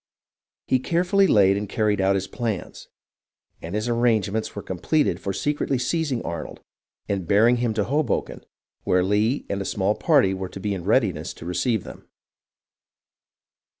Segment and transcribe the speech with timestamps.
[0.65, 2.87] He carefully laid and carried out his plans,
[3.61, 6.59] and his ar rangements were completed for secretly seizing Arnold
[7.07, 8.43] and bearing him to Hoboken,
[8.83, 12.07] where Lee and a small party were to be in readiness to receive them.